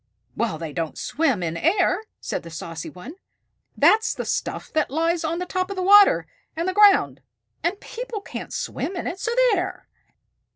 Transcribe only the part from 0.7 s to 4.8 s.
don't swim in air," said the saucy one. "That's the stuff